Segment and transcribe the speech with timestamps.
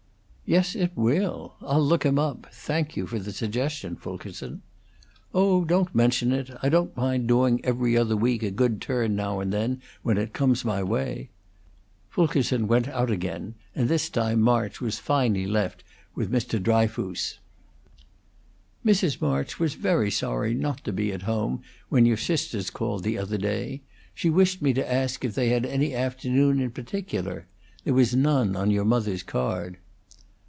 [0.51, 1.53] "Yes, it will.
[1.61, 2.45] I'll look him up.
[2.51, 4.61] Thank you for the suggestion, Fulkerson."
[5.33, 6.49] "Oh, don't mention it!
[6.61, 10.33] I don't mind doing 'Every Other Week' a good turn now and then when it
[10.33, 11.29] comes in my way."
[12.09, 16.61] Fulkerson went out again, and this time March was finally left with Mr.
[16.61, 17.39] Dryfoos.
[18.85, 19.21] "Mrs.
[19.21, 23.37] March was very sorry not to be at home when your sisters called the other
[23.37, 23.83] day.
[24.13, 27.47] She wished me to ask if they had any afternoon in particular.
[27.85, 29.77] There was none on your mother's card."